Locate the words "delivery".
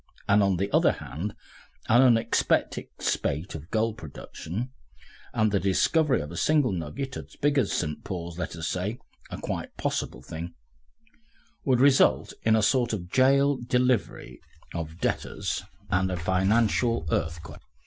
13.57-14.41